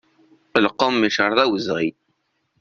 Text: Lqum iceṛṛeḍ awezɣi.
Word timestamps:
Lqum 0.65 0.95
iceṛṛeḍ 1.07 1.39
awezɣi. 1.49 1.89